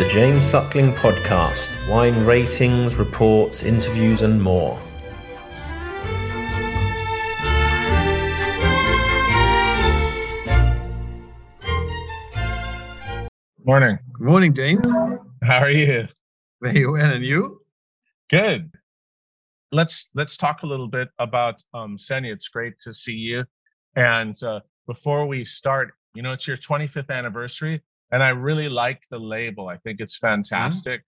The 0.00 0.08
James 0.08 0.46
Suckling 0.46 0.94
Podcast 0.94 1.86
wine 1.86 2.24
ratings, 2.24 2.96
reports, 2.96 3.62
interviews, 3.62 4.22
and 4.22 4.42
more. 4.42 4.80
Morning. 13.62 13.98
Good 14.14 14.26
morning, 14.26 14.54
James. 14.54 14.90
How 15.42 15.58
are 15.58 15.70
you? 15.70 16.08
Very 16.62 16.86
well, 16.86 17.12
and 17.12 17.22
you? 17.22 17.60
Good. 18.30 18.72
Let's 19.70 20.12
let's 20.14 20.38
talk 20.38 20.62
a 20.62 20.66
little 20.66 20.88
bit 20.88 21.10
about 21.18 21.62
um, 21.74 21.98
Seña. 21.98 22.32
It's 22.32 22.48
great 22.48 22.78
to 22.78 22.92
see 22.94 23.16
you. 23.16 23.44
And 23.96 24.34
uh, 24.42 24.60
before 24.86 25.26
we 25.26 25.44
start, 25.44 25.92
you 26.14 26.22
know, 26.22 26.32
it's 26.32 26.48
your 26.48 26.56
25th 26.56 27.10
anniversary, 27.10 27.82
and 28.12 28.22
I 28.22 28.30
really 28.30 28.68
like 28.68 29.02
the 29.10 29.18
label. 29.18 29.68
I 29.68 29.76
think 29.78 30.00
it's 30.00 30.16
fantastic. 30.16 31.02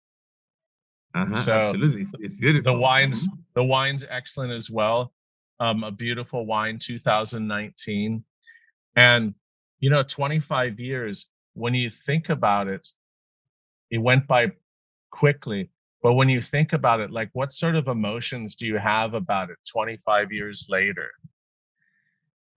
Uh-huh, 1.15 1.37
So, 1.37 1.53
absolutely, 1.53 2.03
it's, 2.03 2.13
it's 2.21 2.35
beautiful. 2.37 2.75
The 2.75 2.79
wines, 2.79 3.29
Mhm. 3.29 3.39
the 3.55 3.65
wine's 3.65 4.05
excellent 4.09 4.53
as 4.53 4.71
well. 4.71 5.13
Um, 5.61 5.83
a 5.83 5.91
beautiful 5.91 6.47
wine, 6.47 6.79
2019, 6.79 8.25
and 8.97 9.35
you 9.81 9.91
know, 9.91 10.03
25 10.03 10.79
years. 10.81 11.27
When 11.55 11.75
you 11.75 11.89
think 11.91 12.29
about 12.29 12.69
it, 12.69 12.87
it 13.91 13.99
went 13.99 14.27
by 14.27 14.53
quickly. 15.11 15.71
But 16.03 16.15
when 16.15 16.29
you 16.29 16.41
think 16.41 16.73
about 16.73 17.01
it, 17.01 17.11
like 17.11 17.31
what 17.33 17.53
sort 17.53 17.75
of 17.75 17.89
emotions 17.89 18.55
do 18.55 18.67
you 18.67 18.77
have 18.77 19.15
about 19.15 19.51
it 19.51 19.57
25 19.73 20.33
years 20.33 20.67
later? 20.69 21.11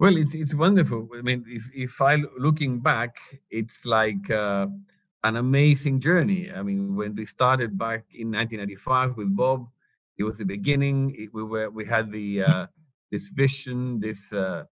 Well, 0.01 0.17
it's 0.17 0.35
it's 0.35 0.55
wonderful. 0.55 1.09
I 1.17 1.23
mean, 1.23 1.45
if 1.49 1.71
if 1.75 2.01
I 2.01 2.17
looking 2.39 2.81
back, 2.81 3.17
it's 3.51 3.85
like 3.85 4.31
uh, 4.31 4.67
an 5.23 5.37
amazing 5.37 6.01
journey. 6.01 6.51
I 6.53 6.63
mean, 6.63 6.97
when 6.97 7.15
we 7.15 7.25
started 7.25 7.79
back 7.79 8.05
in 8.13 8.31
1995 8.33 9.17
with 9.17 9.35
Bob, 9.37 9.69
it 10.19 10.25
was 10.25 10.39
the 10.39 10.45
beginning. 10.45 11.15
It, 11.17 11.31
we 11.33 11.43
were 11.45 11.71
we 11.71 11.85
had 11.87 12.11
the 12.13 12.43
uh, 12.43 12.67
this 13.11 13.31
vision, 13.31 14.01
this 14.01 14.33
uh, 14.33 14.65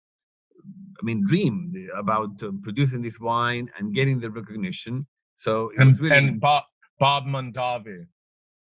I 1.01 1.03
mean 1.05 1.25
dream 1.27 1.73
about 1.97 2.43
uh, 2.43 2.53
producing 2.63 3.03
this 3.03 3.21
wine 3.21 3.71
and 3.79 3.95
getting 3.95 4.21
the 4.21 4.31
recognition. 4.31 5.07
So 5.37 5.71
it 5.71 5.81
And, 5.81 5.89
was 5.91 6.01
really 6.01 6.19
and 6.19 6.41
Bob, 6.41 6.65
Bob 7.01 7.25
Mondavi. 7.27 8.07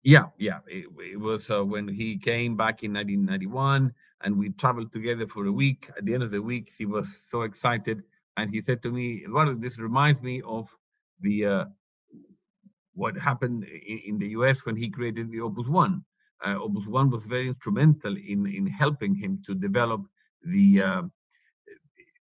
Yeah, 0.03 0.27
yeah. 0.39 0.61
It, 0.67 0.87
it 1.13 1.21
was 1.21 1.51
uh, 1.51 1.65
when 1.65 1.89
he 1.89 2.19
came 2.19 2.57
back 2.57 2.83
in 2.83 2.95
1991, 2.95 3.93
and 4.25 4.37
we 4.37 4.51
traveled 4.51 4.93
together 4.93 5.27
for 5.27 5.47
a 5.47 5.53
week. 5.53 5.91
At 5.97 6.05
the 6.05 6.15
end 6.15 6.23
of 6.23 6.31
the 6.31 6.43
week, 6.43 6.71
he 6.77 6.87
was 6.87 7.21
so 7.31 7.43
excited, 7.43 8.03
and 8.37 8.51
he 8.51 8.61
said 8.61 8.83
to 8.83 8.91
me, 8.91 9.25
"Eduardo, 9.25 9.55
this 9.55 9.79
reminds 9.79 10.23
me 10.23 10.43
of 10.43 10.69
the 11.21 11.47
uh, 11.47 11.65
what 12.95 13.17
happened 13.17 13.65
in, 13.65 14.01
in 14.07 14.19
the 14.19 14.29
U.S. 14.39 14.65
when 14.67 14.77
he 14.77 14.89
created 14.91 15.31
the 15.31 15.41
Opus 15.41 15.69
One. 15.69 16.05
Uh, 16.45 16.57
Opus 16.57 16.87
One 16.87 17.11
was 17.11 17.25
very 17.25 17.49
instrumental 17.49 18.17
in 18.17 18.47
in 18.47 18.67
helping 18.67 19.15
him 19.15 19.43
to 19.47 19.55
develop 19.55 20.03
the 20.45 20.83
uh, 20.83 21.03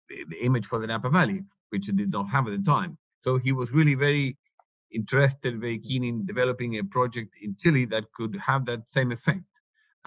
the, 0.09 0.25
the 0.29 0.45
image 0.45 0.65
for 0.65 0.79
the 0.79 0.87
Napa 0.87 1.09
Valley, 1.09 1.43
which 1.69 1.87
he 1.87 1.91
did 1.91 2.11
not 2.11 2.29
have 2.29 2.47
at 2.47 2.57
the 2.57 2.65
time. 2.65 2.97
So 3.23 3.37
he 3.37 3.51
was 3.51 3.71
really 3.71 3.95
very 3.95 4.37
interested, 4.91 5.59
very 5.59 5.79
keen 5.79 6.03
in 6.03 6.25
developing 6.25 6.77
a 6.79 6.83
project 6.83 7.31
in 7.41 7.55
Chile 7.59 7.85
that 7.85 8.05
could 8.13 8.35
have 8.37 8.65
that 8.65 8.87
same 8.87 9.11
effect. 9.11 9.41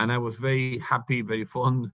And 0.03 0.11
I 0.11 0.19
was 0.19 0.37
very 0.39 0.79
happy, 0.79 1.23
very 1.23 1.45
fond 1.45 1.93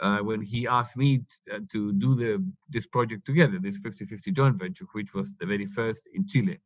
uh, 0.00 0.18
when 0.18 0.40
he 0.40 0.68
asked 0.68 0.96
me 0.96 1.18
t- 1.18 1.24
uh, 1.52 1.58
to 1.72 1.92
do 2.04 2.14
the 2.14 2.32
this 2.68 2.86
project 2.86 3.26
together, 3.26 3.58
this 3.60 3.80
50-50 3.80 4.32
joint 4.32 4.56
venture, 4.56 4.86
which 4.92 5.12
was 5.12 5.34
the 5.40 5.46
very 5.46 5.66
first 5.66 6.08
in 6.14 6.24
Chile. 6.24 6.58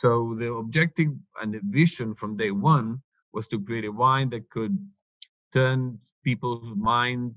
So 0.00 0.36
the 0.38 0.52
objective 0.52 1.10
and 1.42 1.52
the 1.52 1.60
vision 1.64 2.14
from 2.14 2.36
day 2.36 2.52
one 2.52 3.02
was 3.32 3.48
to 3.48 3.60
create 3.60 3.86
a 3.86 3.90
wine 3.90 4.30
that 4.30 4.48
could 4.50 4.78
turn 5.52 5.98
people's 6.22 6.76
mind 6.76 7.34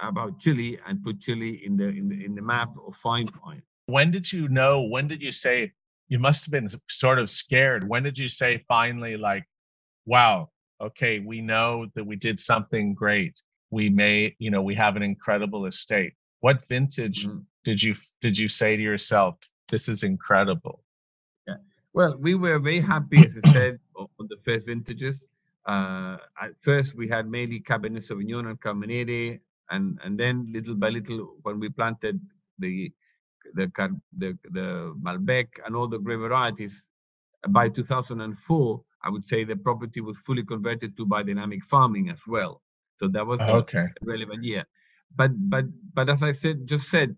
about 0.00 0.38
Chile 0.38 0.78
and 0.86 1.04
put 1.04 1.20
Chile 1.20 1.60
in 1.66 1.76
the 1.76 1.88
in 1.88 2.08
the, 2.08 2.24
in 2.24 2.34
the 2.34 2.42
map 2.42 2.70
of 2.86 2.96
fine 2.96 3.28
wine. 3.44 3.62
When 3.84 4.10
did 4.10 4.32
you 4.32 4.48
know? 4.48 4.80
When 4.80 5.08
did 5.08 5.20
you 5.20 5.32
say 5.32 5.72
you 6.08 6.18
must 6.18 6.46
have 6.46 6.52
been 6.52 6.70
sort 6.88 7.18
of 7.18 7.28
scared? 7.30 7.86
When 7.86 8.02
did 8.02 8.18
you 8.18 8.30
say 8.30 8.64
finally, 8.66 9.18
like, 9.18 9.44
wow, 10.06 10.48
okay, 10.80 11.18
we 11.20 11.40
know 11.40 11.86
that 11.94 12.04
we 12.04 12.16
did 12.16 12.40
something 12.40 12.94
great. 12.94 13.40
We 13.70 13.88
may, 13.90 14.34
you 14.38 14.50
know, 14.50 14.62
we 14.62 14.74
have 14.74 14.96
an 14.96 15.02
incredible 15.02 15.66
estate. 15.66 16.14
What 16.40 16.66
vintage 16.68 17.26
Mhm. 17.26 17.44
did 17.64 17.82
you 17.82 17.94
did 18.20 18.38
you 18.38 18.48
say 18.48 18.76
to 18.76 18.82
yourself, 18.82 19.38
this 19.68 19.88
is 19.88 20.02
incredible? 20.02 20.84
Yeah. 21.48 21.56
Well, 21.92 22.16
we 22.18 22.34
were 22.34 22.58
very 22.58 22.80
happy, 22.80 23.18
as 23.26 23.36
I 23.44 23.52
said, 23.52 23.80
on 23.96 24.08
the 24.28 24.36
first 24.44 24.66
vintages. 24.66 25.24
Uh, 25.66 26.18
at 26.40 26.58
first, 26.60 26.94
we 26.94 27.08
had 27.08 27.26
mainly 27.26 27.60
Cabernet 27.60 28.02
Sauvignon 28.06 28.48
and 28.50 28.60
Carmenere, 28.60 29.40
and 29.70 29.98
and 30.04 30.18
then 30.20 30.46
little 30.52 30.74
by 30.74 30.90
little, 30.90 31.36
when 31.42 31.58
we 31.58 31.68
planted 31.70 32.20
the 32.58 32.92
the 33.54 33.66
the, 34.18 34.38
the 34.50 34.94
Malbec 35.02 35.48
and 35.64 35.74
all 35.74 35.88
the 35.88 35.98
grape 35.98 36.20
varieties, 36.20 36.88
by 37.48 37.68
2004, 37.68 38.84
I 39.04 39.10
would 39.10 39.26
say 39.26 39.44
the 39.44 39.56
property 39.56 40.00
was 40.00 40.18
fully 40.18 40.44
converted 40.44 40.96
to 40.96 41.06
biodynamic 41.06 41.62
farming 41.64 42.10
as 42.10 42.20
well. 42.26 42.62
So 42.96 43.08
that 43.08 43.26
was 43.26 43.48
a 43.48 43.64
Okay. 43.64 43.88
relevant 44.02 44.44
year. 44.44 44.64
But 45.16 45.32
but 45.50 45.66
but 45.94 46.08
as 46.10 46.22
I 46.22 46.32
said, 46.32 46.66
just 46.66 46.88
said, 46.90 47.16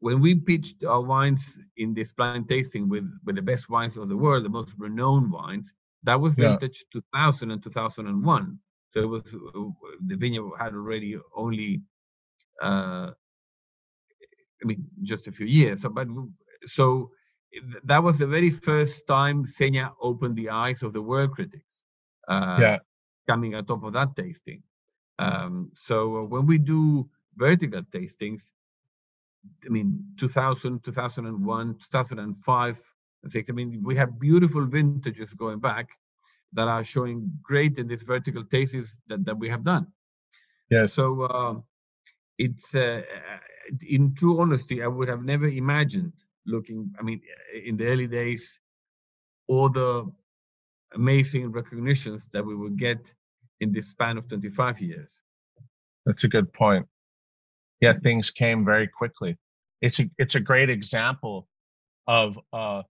when 0.00 0.20
we 0.20 0.34
pitched 0.34 0.84
our 0.84 1.02
wines 1.02 1.58
in 1.76 1.94
this 1.94 2.12
blind 2.12 2.48
tasting 2.48 2.88
with 2.88 3.06
with 3.24 3.36
the 3.36 3.42
best 3.42 3.68
wines 3.70 3.96
of 3.96 4.08
the 4.08 4.16
world, 4.16 4.44
the 4.44 4.50
most 4.50 4.72
renowned 4.78 5.30
wines, 5.32 5.74
that 6.04 6.20
was 6.20 6.36
Yeah. 6.36 6.58
vintage 6.58 6.84
2000 6.92 7.50
and 7.50 7.62
2001. 7.62 8.58
So 8.92 9.00
it 9.02 9.06
was 9.08 9.30
the 10.06 10.16
vineyard 10.16 10.50
had 10.58 10.74
already 10.74 11.16
only, 11.34 11.82
uh, 12.62 13.10
I 14.62 14.66
mean, 14.66 14.86
just 15.02 15.26
a 15.28 15.32
few 15.32 15.46
years. 15.46 15.82
So, 15.82 15.90
but 15.90 16.08
so 16.66 17.10
that 17.84 18.02
was 18.02 18.18
the 18.18 18.26
very 18.26 18.50
first 18.50 19.06
time 19.06 19.44
Seña 19.44 19.92
opened 20.00 20.36
the 20.36 20.50
eyes 20.50 20.82
of 20.82 20.92
the 20.92 21.02
world 21.02 21.32
critics. 21.32 21.82
Uh, 22.28 22.60
Yeah. 22.60 22.78
coming 23.28 23.54
on 23.54 23.64
top 23.64 23.82
of 23.84 23.92
that 23.92 24.14
tasting. 24.16 24.62
Um, 25.18 25.70
so 25.72 26.18
uh, 26.18 26.24
when 26.24 26.46
we 26.46 26.58
do 26.58 27.08
vertical 27.36 27.82
tastings, 27.82 28.42
I 29.64 29.68
mean, 29.68 30.04
2000, 30.18 30.82
2001, 30.84 31.76
2005, 31.90 32.80
and 33.22 33.32
six, 33.32 33.50
I 33.50 33.52
mean, 33.52 33.82
we 33.82 33.96
have 33.96 34.18
beautiful 34.20 34.66
vintages 34.66 35.22
going 35.22 35.48
back 35.48 35.78
that 36.42 36.58
are 36.58 36.74
showing 36.74 37.22
great 37.36 37.78
in 37.78 37.86
these 37.86 38.02
vertical 38.02 38.44
tastings 38.44 38.90
that, 39.08 39.24
that 39.24 39.38
we 39.38 39.48
have 39.48 39.62
done. 39.62 39.86
Yeah. 40.70 40.86
So 40.86 41.22
uh, 41.22 41.54
it's, 42.38 42.74
uh, 42.74 43.02
in 43.88 44.14
true 44.14 44.40
honesty, 44.40 44.82
I 44.82 44.88
would 44.88 45.08
have 45.08 45.24
never 45.24 45.46
imagined 45.46 46.12
looking, 46.46 46.92
I 46.98 47.02
mean, 47.02 47.20
in 47.64 47.76
the 47.76 47.86
early 47.86 48.06
days, 48.06 48.58
all 49.48 49.68
the 49.68 50.10
amazing 50.94 51.50
recognitions 51.52 52.28
that 52.32 52.44
we 52.44 52.54
would 52.54 52.78
get 52.78 52.98
in 53.60 53.72
this 53.72 53.88
span 53.88 54.18
of 54.18 54.28
25 54.28 54.80
years. 54.80 55.20
That's 56.06 56.24
a 56.24 56.28
good 56.28 56.52
point. 56.52 56.86
Yeah, 57.80 57.94
things 58.02 58.30
came 58.30 58.64
very 58.64 58.88
quickly. 58.88 59.36
It's 59.80 60.00
a 60.00 60.04
it's 60.18 60.34
a 60.34 60.40
great 60.40 60.70
example 60.70 61.48
of 62.06 62.38
uh, 62.52 62.82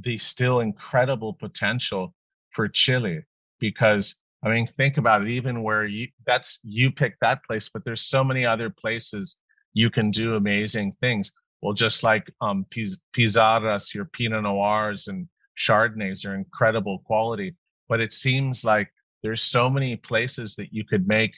the 0.00 0.18
still 0.18 0.60
incredible 0.60 1.32
potential 1.34 2.14
for 2.50 2.68
Chile 2.68 3.22
because 3.60 4.16
I 4.44 4.48
mean 4.48 4.66
think 4.66 4.96
about 4.98 5.22
it 5.22 5.28
even 5.28 5.62
where 5.62 5.84
you 5.84 6.08
that's 6.26 6.58
you 6.62 6.90
pick 6.90 7.16
that 7.20 7.44
place 7.44 7.68
but 7.68 7.84
there's 7.84 8.02
so 8.02 8.22
many 8.24 8.44
other 8.44 8.70
places 8.70 9.38
you 9.72 9.90
can 9.90 10.10
do 10.10 10.36
amazing 10.36 10.92
things. 11.00 11.32
Well 11.66 11.74
just 11.74 12.02
like 12.02 12.30
um 12.40 12.64
Piz- 12.70 13.00
Pizarras 13.12 13.94
your 13.94 14.06
Pinot 14.06 14.44
Noirs 14.44 15.08
and 15.08 15.28
Chardonnays 15.58 16.24
are 16.26 16.34
incredible 16.34 17.00
quality 17.00 17.56
but 17.88 18.00
it 18.00 18.12
seems 18.12 18.64
like 18.64 18.88
there's 19.22 19.42
so 19.42 19.68
many 19.68 19.96
places 19.96 20.54
that 20.56 20.72
you 20.72 20.84
could 20.84 21.08
make 21.08 21.32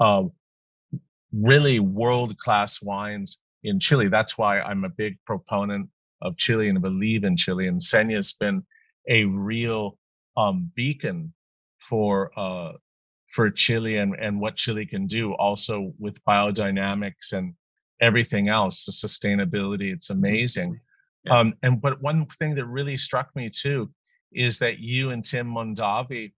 uh, 0.00 0.24
really 1.32 1.80
world 1.80 2.38
class 2.38 2.82
wines 2.82 3.40
in 3.62 3.80
Chile. 3.80 4.08
That's 4.08 4.38
why 4.38 4.60
I'm 4.60 4.84
a 4.84 4.88
big 4.88 5.18
proponent 5.26 5.88
of 6.22 6.36
Chile 6.36 6.68
and 6.68 6.80
believe 6.80 7.24
in 7.24 7.36
Chile. 7.36 7.66
And 7.68 7.80
Seña's 7.80 8.32
been 8.32 8.64
a 9.08 9.24
real 9.24 9.98
um, 10.36 10.70
beacon 10.74 11.32
for 11.78 12.30
uh, 12.38 12.72
for 13.32 13.50
Chile 13.50 13.98
and, 13.98 14.14
and 14.18 14.40
what 14.40 14.56
Chile 14.56 14.86
can 14.86 15.06
do 15.06 15.34
also 15.34 15.92
with 15.98 16.22
biodynamics 16.24 17.32
and 17.32 17.54
everything 18.00 18.48
else, 18.48 18.84
the 18.84 18.92
sustainability. 18.92 19.92
It's 19.92 20.10
amazing. 20.10 20.80
Yeah. 21.24 21.38
Um, 21.38 21.54
and 21.62 21.80
but 21.80 22.00
one 22.00 22.26
thing 22.38 22.54
that 22.54 22.66
really 22.66 22.96
struck 22.96 23.34
me 23.34 23.50
too 23.50 23.90
is 24.32 24.58
that 24.58 24.78
you 24.78 25.10
and 25.10 25.24
Tim 25.24 25.48
Mondavi 25.48 26.32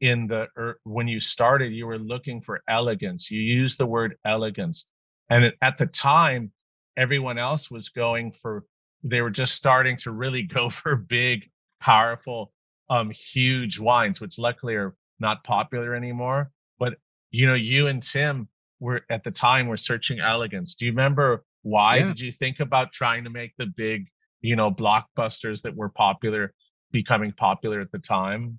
in 0.00 0.26
the 0.26 0.48
er, 0.56 0.80
when 0.84 1.06
you 1.06 1.20
started 1.20 1.72
you 1.72 1.86
were 1.86 1.98
looking 1.98 2.40
for 2.40 2.62
elegance 2.68 3.30
you 3.30 3.42
used 3.42 3.76
the 3.76 3.84
word 3.84 4.16
elegance 4.24 4.88
and 5.28 5.44
it- 5.44 5.58
at 5.60 5.76
the 5.76 5.84
time 5.84 6.50
everyone 6.96 7.36
else 7.36 7.70
was 7.70 7.90
going 7.90 8.32
for 8.32 8.64
they 9.02 9.20
were 9.20 9.30
just 9.30 9.54
starting 9.54 9.96
to 9.98 10.10
really 10.10 10.42
go 10.58 10.68
for 10.68 10.96
big 10.96 11.50
powerful, 11.80 12.52
um, 12.88 13.10
huge 13.10 13.78
wines, 13.78 14.20
which 14.20 14.38
luckily 14.38 14.74
are 14.74 14.94
not 15.18 15.42
popular 15.44 15.94
anymore. 15.94 16.50
But 16.78 16.94
you 17.30 17.46
know, 17.46 17.54
you 17.54 17.86
and 17.86 18.02
Tim 18.02 18.48
were 18.80 19.02
at 19.10 19.22
the 19.24 19.30
time 19.30 19.68
were 19.68 19.76
searching 19.76 20.20
elegance. 20.20 20.74
Do 20.74 20.86
you 20.86 20.92
remember 20.92 21.44
why 21.62 21.96
yeah. 21.96 22.06
did 22.06 22.20
you 22.20 22.32
think 22.32 22.60
about 22.60 22.92
trying 22.92 23.24
to 23.24 23.30
make 23.30 23.52
the 23.58 23.66
big, 23.66 24.06
you 24.40 24.56
know, 24.56 24.70
blockbusters 24.70 25.62
that 25.62 25.76
were 25.76 25.90
popular 25.90 26.52
becoming 26.90 27.32
popular 27.32 27.80
at 27.80 27.92
the 27.92 27.98
time? 27.98 28.58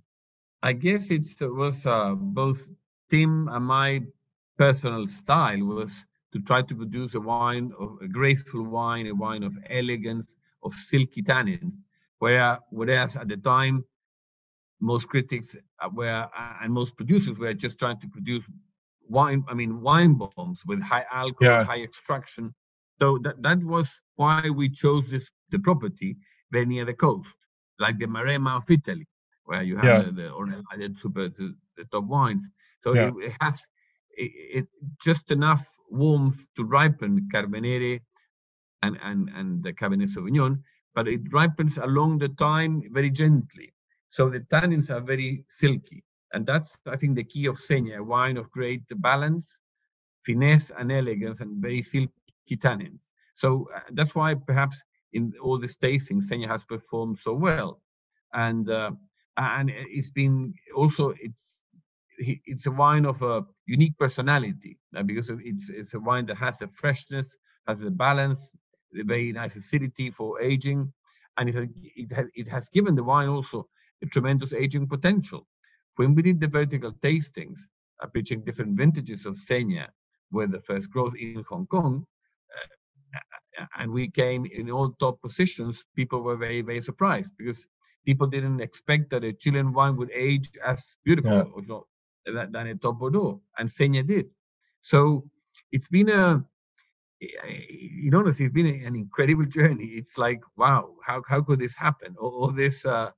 I 0.64 0.74
guess 0.74 1.10
it 1.10 1.28
was 1.42 1.86
uh, 1.86 2.14
both 2.14 2.68
Tim 3.10 3.48
and 3.48 3.66
my 3.66 4.04
personal 4.58 5.08
style 5.08 5.64
was 5.64 6.06
to 6.34 6.40
try 6.40 6.62
to 6.62 6.76
produce 6.76 7.16
a 7.16 7.20
wine 7.20 7.74
of 7.80 7.98
a 8.02 8.08
graceful 8.08 8.64
wine, 8.64 9.08
a 9.08 9.16
wine 9.16 9.44
of 9.44 9.54
elegance, 9.70 10.36
of 10.64 10.74
silky 10.74 11.24
tannins. 11.24 11.74
Where, 12.20 12.60
whereas 12.70 13.18
at 13.18 13.28
the 13.28 13.38
time, 13.38 13.84
most 14.80 15.08
critics 15.08 15.56
uh, 15.84 15.90
were 15.92 16.30
uh, 16.38 16.54
and 16.62 16.72
most 16.72 16.96
producers 16.96 17.38
were 17.38 17.54
just 17.54 17.80
trying 17.80 18.00
to 18.00 18.08
produce 18.08 18.44
wine. 19.12 19.44
I 19.48 19.54
mean, 19.54 19.82
wine 19.82 20.14
bombs 20.16 20.60
with 20.66 20.82
high 20.82 21.06
alcohol, 21.12 21.60
yeah. 21.60 21.64
high 21.64 21.82
extraction. 21.82 22.54
So 23.00 23.20
that 23.24 23.42
that 23.44 23.60
was 23.64 23.88
why 24.16 24.50
we 24.50 24.70
chose 24.70 25.06
this 25.10 25.28
the 25.50 25.60
property 25.60 26.18
very 26.52 26.66
near 26.66 26.86
the 26.86 26.94
coast, 26.94 27.36
like 27.80 27.98
the 28.00 28.08
Maremma 28.08 28.58
of 28.58 28.70
Italy, 28.70 29.08
where 29.46 29.64
you 29.64 29.76
have 29.78 29.86
yeah. 29.86 30.00
the, 30.04 30.12
the 30.12 30.30
Ornellaia 30.30 31.00
super 31.02 31.30
the, 31.30 31.56
the 31.78 31.86
top 31.92 32.06
wines. 32.06 32.50
So 32.84 32.94
yeah. 32.94 33.08
it, 33.08 33.14
it, 33.28 33.34
has 33.42 33.62
it, 34.18 34.32
it, 34.58 34.68
just 35.04 35.32
enough 35.32 35.66
warmth 35.90 36.46
to 36.56 36.64
ripen 36.64 37.28
Carmenere 37.34 38.00
and, 38.82 38.98
and, 39.04 39.30
and 39.36 39.64
the 39.64 39.74
Cabernet 39.74 40.10
Sauvignon, 40.10 40.60
but 40.96 41.08
it 41.08 41.22
ripens 41.32 41.78
along 41.78 42.20
the 42.20 42.30
time 42.30 42.82
very 42.92 43.10
gently. 43.10 43.74
So 44.10 44.30
the 44.30 44.42
tannins 44.42 44.90
are 44.90 45.02
very 45.02 45.46
silky. 45.48 46.04
And 46.34 46.46
that's, 46.46 46.78
I 46.88 46.96
think, 46.96 47.16
the 47.16 47.24
key 47.24 47.46
of 47.48 47.58
Seña, 47.60 47.98
a 47.98 48.04
wine 48.04 48.38
of 48.38 48.52
great 48.52 48.84
balance, 49.02 49.58
finesse, 50.26 50.72
and 50.78 50.92
elegance, 50.92 51.42
and 51.42 51.62
very 51.62 51.82
silky 51.82 52.58
tannins. 52.58 53.10
So 53.36 53.70
uh, 53.76 53.80
that's 53.92 54.16
why 54.16 54.36
perhaps 54.36 54.84
in 55.14 55.34
all 55.42 55.58
the 55.60 55.68
tastings, 55.68 56.30
Seña 56.30 56.48
has 56.48 56.64
performed 56.64 57.20
so 57.20 57.34
well. 57.34 57.82
And 58.34 58.70
uh, 58.70 58.92
and 59.38 59.72
it's 59.74 60.10
been 60.10 60.54
also 60.76 61.14
it's 61.20 61.48
it's 62.18 62.68
a 62.68 62.72
wine 62.72 63.06
of 63.06 63.22
a 63.22 63.44
unique 63.66 63.98
personality 63.98 64.78
uh, 64.96 65.04
because 65.04 65.30
it's 65.30 65.70
it's 65.70 65.94
a 65.94 66.00
wine 66.00 66.26
that 66.28 66.38
has 66.38 66.62
a 66.62 66.68
freshness, 66.68 67.38
has 67.68 67.84
a 67.84 67.92
balance, 67.92 68.52
a 69.00 69.04
very 69.04 69.32
nice 69.32 69.56
acidity 69.56 70.12
for 70.12 70.42
aging, 70.42 70.92
and 71.38 71.50
it 71.50 71.56
has, 71.56 71.68
it 71.96 72.12
has, 72.12 72.26
it 72.36 72.48
has 72.48 72.70
given 72.70 72.96
the 72.96 73.04
wine 73.04 73.30
also 73.30 73.68
a 74.04 74.06
tremendous 74.06 74.54
aging 74.54 74.88
potential. 74.88 75.48
When 75.96 76.16
we 76.16 76.22
did 76.22 76.40
the 76.40 76.48
vertical 76.48 76.92
tastings, 76.94 77.60
uh, 78.02 78.08
pitching 78.08 78.42
different 78.42 78.78
vintages 78.78 79.26
of 79.26 79.36
Seña, 79.36 79.88
where 80.30 80.48
the 80.48 80.62
first 80.62 80.90
growth 80.90 81.16
in 81.16 81.44
Hong 81.50 81.68
Kong, 81.68 82.06
uh, 82.56 83.66
and 83.78 83.92
we 83.92 84.10
came 84.10 84.46
in 84.46 84.72
all 84.72 84.92
top 85.00 85.22
positions, 85.22 85.84
people 85.96 86.22
were 86.22 86.38
very 86.38 86.62
very 86.62 86.82
surprised 86.82 87.32
because 87.38 87.66
people 88.06 88.28
didn't 88.28 88.62
expect 88.62 89.10
that 89.12 89.24
a 89.24 89.34
Chilean 89.34 89.74
wine 89.74 89.96
would 89.98 90.12
age 90.12 90.50
as 90.66 90.84
beautiful 91.06 91.86
yeah. 92.26 92.46
than 92.52 92.68
a 92.68 92.76
Top 92.76 93.00
Bordeaux, 93.00 93.42
and 93.58 93.70
Seña 93.70 94.06
did. 94.06 94.28
So 94.82 95.30
it's 95.72 95.88
been 95.88 96.10
a, 96.10 96.44
in 97.20 98.14
honesty, 98.16 98.46
it's 98.46 98.54
been 98.54 98.68
an 98.68 98.96
incredible 98.96 99.46
journey. 99.58 99.86
It's 99.86 100.18
like, 100.18 100.42
wow, 100.58 100.96
how 101.06 101.24
how 101.28 101.42
could 101.42 101.60
this 101.60 101.76
happen? 101.76 102.16
All, 102.20 102.32
all 102.42 102.52
this 102.52 102.86
uh, 102.86 103.12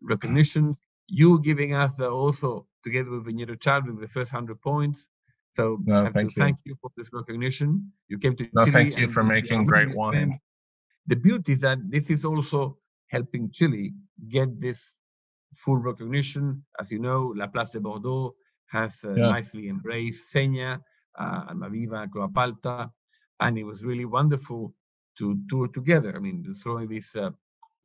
recognition, 0.00 0.76
you 1.08 1.40
giving 1.40 1.74
us 1.74 2.00
uh, 2.00 2.08
also 2.08 2.66
together 2.84 3.10
with 3.10 3.26
Viñedo 3.26 3.58
Child 3.60 3.86
with 3.86 4.00
the 4.00 4.08
first 4.08 4.30
hundred 4.30 4.60
points. 4.60 5.08
So 5.54 5.78
no, 5.84 6.00
I 6.00 6.04
have 6.04 6.12
thank 6.12 6.34
to 6.34 6.34
you. 6.36 6.42
thank 6.42 6.58
you 6.64 6.76
for 6.80 6.90
this 6.96 7.08
recognition. 7.12 7.92
You 8.08 8.18
came 8.18 8.36
to 8.36 8.46
no, 8.52 8.64
Chile 8.64 8.72
thank 8.72 8.98
you 8.98 9.08
for 9.08 9.22
making 9.22 9.64
great 9.66 9.94
wine. 9.94 10.38
The 11.06 11.16
beauty 11.16 11.52
is 11.52 11.60
that 11.60 11.78
this 11.88 12.10
is 12.10 12.24
also 12.24 12.78
helping 13.08 13.50
Chile 13.50 13.94
get 14.28 14.60
this 14.60 14.98
full 15.54 15.78
recognition. 15.78 16.64
As 16.80 16.90
you 16.90 16.98
know, 16.98 17.32
La 17.36 17.46
Place 17.46 17.70
de 17.70 17.80
Bordeaux 17.80 18.34
has 18.66 18.92
uh, 19.04 19.14
yeah. 19.14 19.28
nicely 19.28 19.68
embraced 19.68 20.32
Seña, 20.34 20.80
uh, 21.18 21.46
Almaviva, 21.46 22.10
Clos 22.10 22.28
Apalta, 22.28 22.90
and 23.40 23.56
it 23.56 23.64
was 23.64 23.82
really 23.82 24.04
wonderful 24.04 24.74
to 25.18 25.38
tour 25.48 25.68
together. 25.68 26.14
I 26.14 26.18
mean, 26.18 26.44
throwing 26.62 26.88
these 26.88 27.14
uh, 27.16 27.30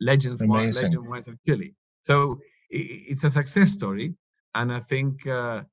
legends, 0.02 0.42
legend 0.42 1.08
wines 1.08 1.28
of 1.28 1.38
Chile. 1.46 1.76
So 2.04 2.40
it's 2.72 3.26
a 3.26 3.32
success 3.32 3.72
story, 3.72 4.16
and 4.56 4.74
I 4.74 4.80
think 4.82 5.28
uh, 5.28 5.64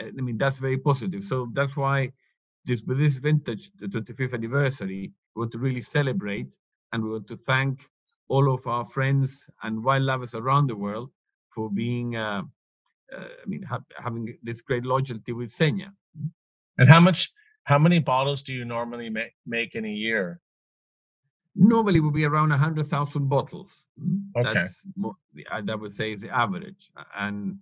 I 0.00 0.10
mean 0.12 0.38
that's 0.38 0.58
very 0.58 0.78
positive. 0.78 1.24
So 1.24 1.50
that's 1.54 1.76
why 1.76 2.12
this 2.66 2.82
with 2.82 2.98
this 2.98 3.18
vintage, 3.18 3.70
the 3.78 3.88
25th 3.88 4.34
anniversary, 4.34 5.12
we 5.34 5.40
want 5.40 5.52
to 5.52 5.58
really 5.58 5.82
celebrate, 5.82 6.56
and 6.92 7.04
we 7.04 7.10
want 7.10 7.28
to 7.28 7.36
thank 7.36 7.80
all 8.28 8.52
of 8.54 8.66
our 8.66 8.84
friends 8.84 9.44
and 9.62 9.84
wine 9.84 10.06
lovers 10.06 10.34
around 10.34 10.68
the 10.68 10.76
world 10.76 11.10
for 11.54 11.70
being, 11.70 12.16
uh, 12.16 12.42
uh, 13.16 13.20
I 13.20 13.46
mean, 13.46 13.62
ha- 13.62 13.84
having 13.98 14.38
this 14.42 14.62
great 14.62 14.84
loyalty 14.84 15.32
with 15.32 15.50
Seña. 15.56 15.90
And 16.78 16.88
how 16.88 17.00
much, 17.00 17.32
how 17.64 17.78
many 17.78 17.98
bottles 18.00 18.42
do 18.42 18.54
you 18.54 18.64
normally 18.64 19.10
make, 19.10 19.32
make 19.46 19.74
in 19.74 19.84
a 19.84 19.90
year? 19.90 20.40
Normally, 21.54 22.00
would 22.00 22.14
be 22.14 22.24
around 22.24 22.50
hundred 22.50 22.88
thousand 22.88 23.28
bottles. 23.28 23.70
Okay. 24.36 24.54
That's 24.54 24.80
more, 24.96 25.16
I 25.50 25.60
would 25.60 25.94
say 25.94 26.12
is 26.12 26.20
the 26.20 26.30
average. 26.30 26.90
And 27.18 27.58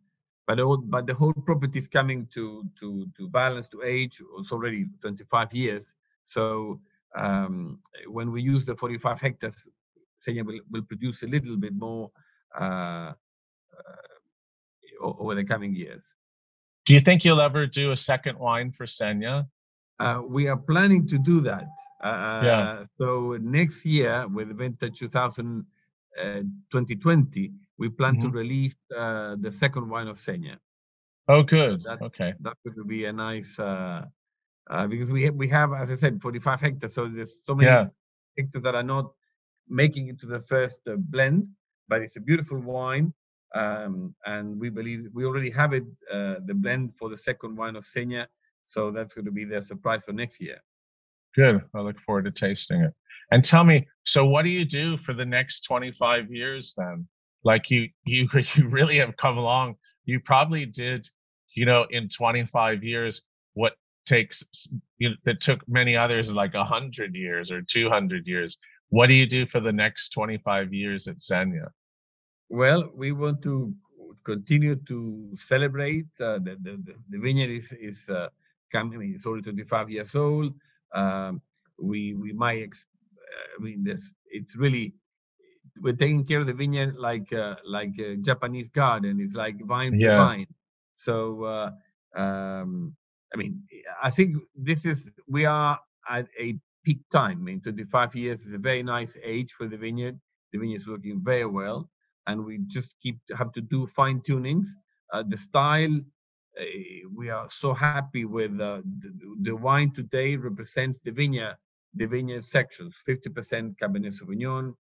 but 0.47 0.61
all, 0.61 0.79
but 0.79 1.07
the 1.07 1.15
whole 1.15 1.33
property 1.33 1.79
is 1.79 1.89
coming 1.89 2.29
to 2.35 2.65
to 2.79 3.07
to 3.17 3.29
balance 3.29 3.67
to 3.69 3.83
age. 3.83 4.23
It's 4.39 4.53
already 4.53 4.87
25 5.01 5.53
years. 5.53 5.93
So 6.27 6.81
um, 7.17 7.81
when 8.07 8.31
we 8.31 8.43
use 8.43 8.65
the 8.65 8.77
45 8.77 9.21
hectares 9.21 9.67
Seña 10.21 10.45
will, 10.45 10.61
will 10.71 10.83
produce 10.83 11.23
a 11.23 11.27
little 11.27 11.57
bit 11.57 11.75
more 11.75 12.11
uh, 12.59 13.13
uh, 13.15 13.15
over 15.01 15.35
the 15.35 15.45
coming 15.45 15.75
years. 15.75 16.15
Do 16.87 16.95
you 16.95 17.01
think 17.01 17.25
you'll 17.25 17.41
ever 17.41 17.67
do 17.67 17.93
a 17.93 17.97
second 17.97 18.39
wine 18.39 18.73
for 18.73 18.87
Seña? 18.87 19.47
Uh, 19.99 20.23
we 20.27 20.49
are 20.49 20.57
planning 20.57 21.07
to 21.09 21.19
do 21.19 21.41
that. 21.41 21.69
Uh, 22.03 22.41
yeah. 22.45 22.85
So 22.99 23.39
next 23.41 23.85
year, 23.85 24.27
with 24.29 24.57
vintage 24.57 24.99
2000, 24.99 25.65
2020, 26.17 27.47
uh, 27.47 27.51
we 27.79 27.89
plan 27.89 28.15
mm-hmm. 28.15 28.25
to 28.25 28.31
release 28.31 28.77
uh, 28.97 29.37
the 29.41 29.51
second 29.51 29.89
wine 29.89 30.09
of 30.09 30.19
Seña. 30.19 30.57
Oh, 31.29 31.43
good. 31.43 31.83
That, 31.83 32.03
okay. 32.03 32.35
That 32.41 32.57
would 32.65 32.89
be 32.89 33.05
a 33.05 33.13
nice 33.13 33.59
because 34.89 35.11
we 35.11 35.25
have, 35.25 35.35
we 35.35 35.49
have, 35.49 35.73
as 35.73 35.91
I 35.91 35.97
said, 35.97 36.21
45 36.21 36.61
hectares. 36.61 36.95
So 36.95 37.09
there's 37.09 37.43
so 37.45 37.55
many 37.55 37.69
yeah. 37.69 37.87
hectares 38.37 38.63
that 38.63 38.75
are 38.75 38.83
not 38.83 39.13
making 39.69 40.09
it 40.09 40.19
to 40.21 40.27
the 40.27 40.41
first 40.41 40.81
uh, 40.89 40.97
blend, 40.97 41.49
but 41.89 42.03
it's 42.03 42.17
a 42.17 42.21
beautiful 42.21 42.59
wine. 42.59 43.13
Um, 43.53 44.15
and 44.27 44.61
we 44.61 44.71
believe 44.71 45.09
we 45.13 45.25
already 45.25 45.51
have 45.51 45.73
it, 45.73 45.85
uh, 46.13 46.37
the 46.45 46.55
blend 46.55 46.93
for 46.97 47.09
the 47.09 47.17
second 47.17 47.57
wine 47.57 47.77
of 47.77 47.85
Seña. 47.85 48.27
So 48.65 48.91
that's 48.93 49.15
going 49.15 49.25
to 49.25 49.33
be 49.33 49.45
the 49.45 49.61
surprise 49.61 50.03
for 50.07 50.13
next 50.13 50.41
year. 50.41 50.59
Good. 51.35 51.63
I 51.75 51.81
look 51.81 52.01
forward 52.01 52.25
to 52.25 52.31
tasting 52.31 52.83
it. 52.83 52.93
And 53.33 53.45
tell 53.45 53.65
me, 53.65 53.87
so 54.05 54.27
what 54.27 54.43
do 54.43 54.49
you 54.49 54.65
do 54.65 54.97
for 54.97 55.13
the 55.15 55.25
next 55.25 55.61
25 55.63 56.33
years 56.33 56.75
then? 56.77 57.07
Like 57.45 57.71
you, 57.71 57.89
you, 58.05 58.29
you 58.55 58.69
really 58.69 58.99
have 58.99 59.17
come 59.17 59.39
along. 59.39 59.77
You 60.05 60.21
probably 60.21 60.67
did, 60.67 61.07
you 61.55 61.67
know, 61.67 61.87
in 61.91 62.09
25 62.09 62.83
years, 62.83 63.23
what 63.55 63.75
takes 64.07 64.43
you 64.99 65.11
know, 65.11 65.15
that 65.25 65.41
took 65.41 65.67
many 65.69 65.97
others 65.97 66.35
like 66.35 66.55
a 66.55 66.65
hundred 66.65 67.15
years 67.15 67.53
or 67.53 67.63
200 67.63 68.27
years 68.27 68.59
what 68.91 69.07
do 69.07 69.15
you 69.15 69.27
do 69.27 69.47
for 69.47 69.61
the 69.61 69.73
next 69.73 70.11
25 70.11 70.75
years 70.75 71.07
at 71.07 71.19
Seña? 71.19 71.69
Well, 72.49 72.91
we 72.95 73.13
want 73.13 73.41
to 73.43 73.73
continue 74.25 74.77
to 74.89 75.31
celebrate. 75.37 76.07
Uh, 76.21 76.41
the, 76.41 76.57
the, 76.61 76.95
the 77.09 77.19
vineyard 77.19 77.51
is, 77.51 77.73
is 77.81 78.01
uh, 78.09 78.29
coming, 78.73 79.13
it's 79.15 79.27
only 79.27 79.43
25 79.43 79.91
years 79.91 80.15
old. 80.17 80.55
Um, 80.95 81.43
we 81.79 82.15
we 82.15 82.33
might, 82.33 82.63
ex- 82.63 82.85
uh, 83.17 83.61
I 83.61 83.63
mean, 83.63 83.85
this, 83.85 84.01
it's 84.27 84.57
really, 84.57 84.95
we're 85.81 85.95
taking 85.95 86.25
care 86.25 86.41
of 86.41 86.47
the 86.47 86.55
vineyard 86.55 86.97
like 86.97 87.33
uh, 87.33 87.57
like 87.65 87.99
a 87.99 88.17
Japanese 88.17 88.69
garden. 88.69 89.21
It's 89.21 89.35
like 89.35 89.57
vine 89.67 89.99
yeah. 89.99 90.11
to 90.11 90.17
vine. 90.17 90.47
So, 90.95 91.45
uh, 91.45 91.71
um, 92.21 92.95
I 93.33 93.37
mean, 93.37 93.63
I 94.03 94.11
think 94.11 94.37
this 94.55 94.85
is, 94.85 95.05
we 95.29 95.45
are 95.47 95.79
at 96.09 96.27
a 96.39 96.59
peak 96.85 97.01
time. 97.11 97.39
I 97.39 97.43
mean, 97.43 97.61
25 97.61 98.15
years 98.17 98.47
is 98.47 98.53
a 98.53 98.59
very 98.59 98.83
nice 98.83 99.17
age 99.23 99.53
for 99.53 99.67
the 99.69 99.77
vineyard. 99.77 100.19
The 100.53 100.59
vineyard 100.59 100.81
is 100.81 100.89
working 100.89 101.21
very 101.23 101.47
well, 101.47 101.89
and 102.27 102.45
we 102.45 102.59
just 102.67 102.95
keep 103.03 103.19
have 103.37 103.53
to 103.53 103.61
do 103.61 103.87
fine 103.87 104.21
tunings. 104.21 104.67
Uh, 105.13 105.23
the 105.27 105.37
style, 105.37 106.01
we 107.15 107.31
are 107.31 107.49
so 107.51 107.73
happy 107.73 108.25
with 108.25 108.53
uh, 108.61 108.81
the, 109.01 109.13
the, 109.43 109.57
wine 109.57 109.93
today 109.93 110.37
represents 110.37 111.01
the 111.05 111.11
vineyard, 111.11 111.57
the 111.95 112.07
vineyard 112.07 112.45
sections. 112.45 112.95
50% 113.09 113.75
Cabernet 113.81 114.15
Sauvignon, 114.19 114.75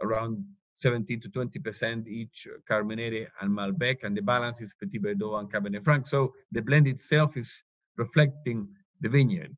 around 0.00 0.44
17 0.76 1.20
to 1.20 1.28
20 1.28 1.58
percent 1.60 2.08
each 2.08 2.48
Carmenere 2.68 3.28
and 3.40 3.50
Malbec, 3.50 4.04
and 4.04 4.16
the 4.16 4.22
balance 4.22 4.60
is 4.60 4.72
Petit 4.80 4.98
Verdot 4.98 5.38
and 5.38 5.52
Cabernet 5.52 5.84
Franc. 5.84 6.06
So 6.08 6.32
the 6.50 6.60
blend 6.60 6.88
itself 6.88 7.36
is 7.36 7.50
reflecting 7.96 8.68
the 9.00 9.08
vineyard. 9.08 9.56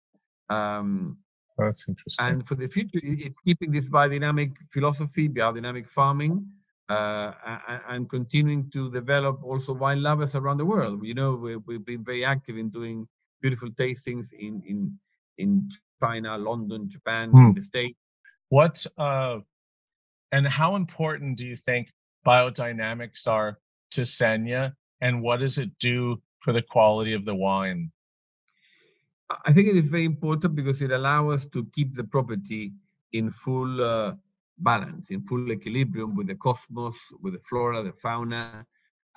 Um, 0.50 1.18
That's 1.56 1.88
interesting. 1.88 2.26
and 2.26 2.46
for 2.46 2.56
the 2.56 2.68
future, 2.68 3.00
it's 3.02 3.38
keeping 3.46 3.72
this 3.72 3.88
biodynamic 3.88 4.52
philosophy, 4.70 5.28
biodynamic 5.28 5.88
farming, 5.88 6.46
uh, 6.88 7.32
and 7.88 8.08
continuing 8.10 8.70
to 8.70 8.90
develop 8.90 9.42
also 9.42 9.72
wine 9.72 10.02
lovers 10.02 10.34
around 10.34 10.58
the 10.58 10.64
world. 10.64 11.04
You 11.04 11.14
know, 11.14 11.34
we, 11.34 11.56
we've 11.56 11.84
been 11.84 12.04
very 12.04 12.24
active 12.24 12.58
in 12.58 12.68
doing 12.70 13.08
beautiful 13.40 13.70
tastings 13.70 14.32
in 14.32 14.62
in 14.66 14.98
in 15.38 15.68
China, 16.02 16.36
London, 16.36 16.88
Japan, 16.88 17.30
hmm. 17.30 17.52
the 17.52 17.62
States. 17.62 17.98
What 18.48 18.86
uh, 18.98 19.38
and 20.32 20.46
how 20.46 20.76
important 20.76 21.38
do 21.38 21.46
you 21.46 21.56
think 21.56 21.92
biodynamics 22.26 23.26
are 23.26 23.58
to 23.92 24.02
Seña, 24.02 24.74
and 25.00 25.22
what 25.22 25.40
does 25.40 25.58
it 25.58 25.70
do 25.78 26.20
for 26.40 26.52
the 26.52 26.62
quality 26.62 27.14
of 27.14 27.24
the 27.24 27.34
wine? 27.34 27.90
I 29.46 29.52
think 29.52 29.68
it 29.68 29.76
is 29.76 29.88
very 29.88 30.04
important 30.04 30.54
because 30.54 30.82
it 30.82 30.90
allows 30.90 31.34
us 31.34 31.46
to 31.46 31.64
keep 31.72 31.94
the 31.94 32.04
property 32.04 32.72
in 33.12 33.30
full 33.30 33.82
uh, 33.82 34.14
balance, 34.58 35.10
in 35.10 35.22
full 35.22 35.50
equilibrium 35.50 36.14
with 36.14 36.28
the 36.28 36.34
cosmos, 36.34 36.96
with 37.20 37.34
the 37.34 37.40
flora, 37.40 37.82
the 37.82 37.92
fauna, 37.92 38.66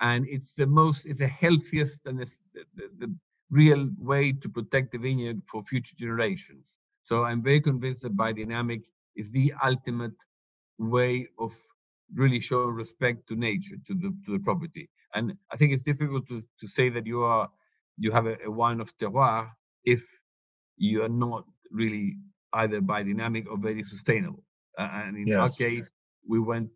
and 0.00 0.26
it's 0.28 0.54
the 0.54 0.66
most, 0.66 1.06
it's 1.06 1.18
the 1.20 1.28
healthiest 1.28 2.00
and 2.06 2.20
the, 2.20 2.30
the, 2.54 2.90
the 2.98 3.14
real 3.50 3.88
way 3.98 4.32
to 4.32 4.48
protect 4.48 4.92
the 4.92 4.98
vineyard 4.98 5.40
for 5.46 5.62
future 5.62 5.96
generations. 5.96 6.64
So 7.04 7.24
I'm 7.24 7.42
very 7.42 7.60
convinced 7.60 8.02
that 8.02 8.16
biodynamic 8.16 8.82
is 9.16 9.30
the 9.30 9.52
ultimate 9.64 10.14
way 10.78 11.28
of 11.38 11.52
really 12.14 12.40
showing 12.40 12.74
respect 12.74 13.26
to 13.28 13.36
nature, 13.36 13.76
to 13.86 13.94
the 13.94 14.14
to 14.26 14.32
the 14.32 14.38
property. 14.38 14.88
And 15.14 15.36
I 15.52 15.56
think 15.56 15.72
it's 15.72 15.82
difficult 15.82 16.28
to, 16.28 16.42
to 16.60 16.68
say 16.68 16.88
that 16.90 17.06
you 17.06 17.22
are 17.22 17.48
you 17.98 18.12
have 18.12 18.26
a, 18.26 18.36
a 18.44 18.50
wine 18.50 18.80
of 18.80 18.96
terroir 18.98 19.50
if 19.84 20.04
you 20.76 21.02
are 21.02 21.08
not 21.08 21.44
really 21.70 22.16
either 22.52 22.80
biodynamic 22.80 23.46
or 23.50 23.58
very 23.58 23.82
sustainable. 23.82 24.44
And 24.78 25.16
in 25.16 25.26
yes. 25.26 25.60
our 25.60 25.68
case, 25.68 25.90
we 26.26 26.38
went 26.38 26.70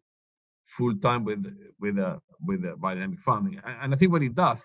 full 0.65 0.97
time 0.97 1.25
with 1.25 1.45
with 1.79 1.99
a 1.99 2.21
with 2.41 2.65
a 2.65 2.75
biodynamic 2.77 3.21
farming. 3.21 3.61
And, 3.65 3.77
and 3.83 3.95
I 3.95 3.97
think 3.97 4.13
what 4.13 4.23
it 4.23 4.35
does, 4.35 4.63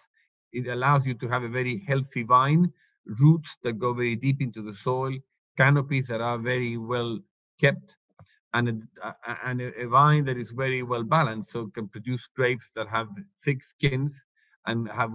it 0.51 0.67
allows 0.67 1.05
you 1.05 1.13
to 1.13 1.27
have 1.27 1.43
a 1.43 1.49
very 1.49 1.83
healthy 1.87 2.23
vine, 2.23 2.71
roots 3.21 3.55
that 3.63 3.73
go 3.73 3.93
very 3.93 4.15
deep 4.15 4.41
into 4.41 4.61
the 4.61 4.73
soil, 4.73 5.15
canopies 5.57 6.07
that 6.07 6.21
are 6.21 6.37
very 6.37 6.77
well 6.77 7.19
kept, 7.59 7.95
and 8.53 8.69
a, 9.03 9.15
and 9.45 9.61
a 9.61 9.87
vine 9.87 10.25
that 10.25 10.37
is 10.37 10.51
very 10.51 10.81
well 10.83 11.03
balanced, 11.03 11.51
so 11.51 11.67
can 11.67 11.87
produce 11.87 12.27
grapes 12.35 12.71
that 12.75 12.87
have 12.87 13.07
thick 13.43 13.63
skins 13.63 14.23
and 14.65 14.89
have 14.89 15.11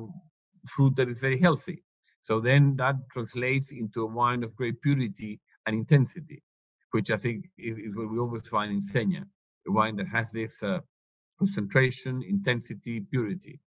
fruit 0.69 0.95
that 0.97 1.09
is 1.09 1.21
very 1.21 1.39
healthy. 1.41 1.83
So 2.21 2.41
then 2.41 2.77
that 2.77 2.97
translates 3.11 3.73
into 3.73 4.03
a 4.03 4.07
wine 4.07 4.45
of 4.45 4.55
great 4.55 4.81
purity 4.81 5.41
and 5.67 5.75
intensity, 5.75 6.43
which 6.93 7.11
I 7.11 7.17
think 7.17 7.47
is, 7.59 7.79
is 7.79 7.95
what 7.95 8.11
we 8.11 8.19
always 8.19 8.47
find 8.47 8.71
in 8.73 8.81
Seña, 8.81 9.25
a 9.67 9.73
wine 9.73 9.97
that 9.97 10.09
has 10.09 10.31
this 10.31 10.63
uh, 10.63 10.79
concentration, 11.39 12.23
intensity, 12.23 13.01
purity. 13.01 13.61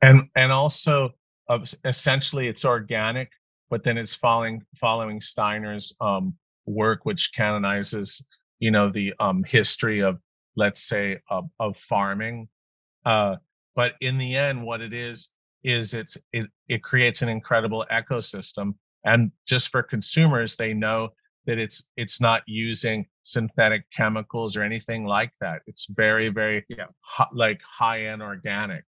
And 0.00 0.28
and 0.34 0.50
also 0.50 1.10
uh, 1.48 1.60
essentially 1.84 2.48
it's 2.48 2.64
organic, 2.64 3.30
but 3.70 3.84
then 3.84 3.96
it's 3.96 4.14
following 4.14 4.62
following 4.80 5.20
Steiner's 5.20 5.94
um, 6.00 6.34
work, 6.66 7.04
which 7.04 7.30
canonizes 7.34 8.22
you 8.58 8.70
know 8.70 8.90
the 8.90 9.14
um, 9.20 9.44
history 9.44 10.00
of 10.00 10.18
let's 10.56 10.82
say 10.82 11.18
of, 11.30 11.48
of 11.60 11.76
farming. 11.76 12.48
Uh, 13.04 13.36
but 13.74 13.92
in 14.00 14.18
the 14.18 14.34
end, 14.34 14.62
what 14.62 14.80
it 14.80 14.92
is 14.92 15.32
is 15.62 15.94
it's 15.94 16.16
it, 16.32 16.46
it 16.68 16.82
creates 16.82 17.22
an 17.22 17.28
incredible 17.28 17.86
ecosystem 17.92 18.74
and 19.04 19.30
just 19.46 19.68
for 19.70 19.82
consumers 19.82 20.56
they 20.56 20.74
know 20.74 21.08
that 21.46 21.58
it's 21.58 21.84
it's 21.96 22.20
not 22.20 22.42
using 22.46 23.06
synthetic 23.22 23.84
chemicals 23.90 24.56
or 24.56 24.62
anything 24.62 25.04
like 25.04 25.32
that. 25.40 25.62
It's 25.66 25.86
very 25.86 26.28
very 26.28 26.64
yeah. 26.68 26.86
hot, 27.00 27.34
like 27.34 27.60
high 27.62 28.06
end 28.06 28.22
organic. 28.22 28.84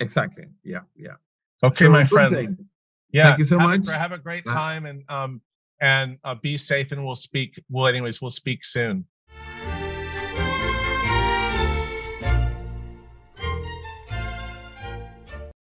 Exactly. 0.00 0.44
Yeah 0.64 0.80
yeah. 0.96 1.14
Okay 1.62 1.84
so, 1.84 1.90
my 1.90 2.04
friend. 2.04 2.34
thing. 2.34 2.68
yeah 3.12 3.24
thank 3.24 3.38
you 3.38 3.44
so 3.44 3.58
have 3.58 3.70
much. 3.70 3.88
a, 3.88 3.92
have 3.98 4.12
a 4.12 4.18
great 4.18 4.46
time 4.46 4.86
and 4.86 5.04
um 5.08 5.40
and 5.80 6.16
uh, 6.24 6.34
be 6.34 6.56
safe 6.56 6.92
and 6.92 7.04
we'll 7.04 7.14
speak 7.16 7.60
well 7.68 7.86
anyways 7.86 8.22
we'll 8.22 8.30
speak 8.30 8.64
soon 8.64 9.04